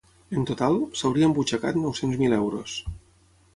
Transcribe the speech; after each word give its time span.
En 0.37 0.45
total, 0.51 0.77
s’hauria 1.01 1.29
embutxacat 1.29 1.79
nou-cents 1.83 2.19
mil 2.25 2.37
euros. 2.41 2.81